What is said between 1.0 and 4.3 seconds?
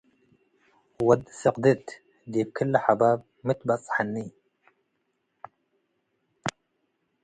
ወድ-ስቅድት ዲብ ክለ ሐባብ ሚ ትበጽሐኒ?